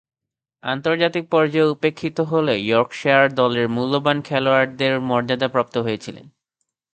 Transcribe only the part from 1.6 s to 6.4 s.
উপেক্ষিত হলেও ইয়র্কশায়ার দলের মূল্যবান খেলোয়াড়ের মর্যাদাপ্রাপ্ত হয়েছিলেন।